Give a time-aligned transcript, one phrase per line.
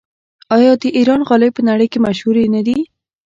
[0.55, 2.77] آیا د ایران غالۍ په نړۍ کې مشهورې نه دي؟